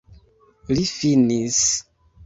Li 0.73 0.87
finis! 0.95 1.63